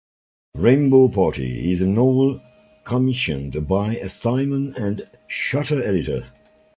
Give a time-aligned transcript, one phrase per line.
[0.55, 2.41] "Rainbow Party" is a novel
[2.85, 6.23] commissioned by a Simon and Schuster editor.